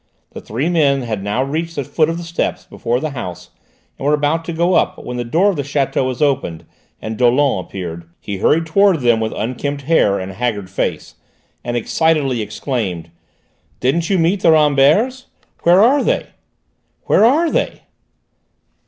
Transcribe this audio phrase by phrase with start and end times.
[0.31, 3.51] The three men had now reached the foot of the steps before the house
[3.99, 6.65] and were about to go up when the door of the château was opened
[6.99, 8.09] and Dollon appeared.
[8.19, 11.13] He hurried towards them, with unkempt hair and haggard face,
[11.63, 13.11] and excitedly exclaimed:
[13.79, 15.27] "Didn't you meet the Ramberts?
[15.61, 16.29] Where are they?
[17.03, 17.81] Where are they?"